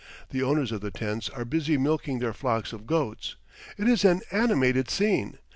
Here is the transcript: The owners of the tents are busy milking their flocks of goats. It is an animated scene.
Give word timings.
The 0.31 0.41
owners 0.41 0.71
of 0.71 0.81
the 0.81 0.89
tents 0.89 1.29
are 1.29 1.45
busy 1.45 1.77
milking 1.77 2.17
their 2.17 2.33
flocks 2.33 2.73
of 2.73 2.87
goats. 2.87 3.35
It 3.77 3.87
is 3.87 4.03
an 4.03 4.21
animated 4.31 4.89
scene. 4.89 5.37